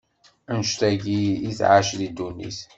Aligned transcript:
annect-agi 0.51 1.21
i 1.49 1.51
tɛac 1.59 1.89
di 1.99 2.07
ddunit. 2.11 2.59